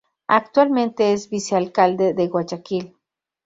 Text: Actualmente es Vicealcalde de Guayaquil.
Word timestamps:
Actualmente 0.29 1.13
es 1.13 1.29
Vicealcalde 1.29 2.15
de 2.15 2.27
Guayaquil. 2.27 2.95